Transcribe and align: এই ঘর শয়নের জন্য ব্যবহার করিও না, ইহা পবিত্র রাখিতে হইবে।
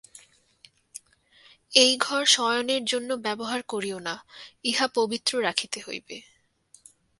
এই 1.73 1.91
ঘর 1.97 2.25
শয়নের 2.25 2.83
জন্য 2.85 3.09
ব্যবহার 3.15 3.61
করিও 3.63 3.99
না, 3.99 4.15
ইহা 4.63 4.87
পবিত্র 4.95 5.31
রাখিতে 5.41 5.79
হইবে। 5.87 6.17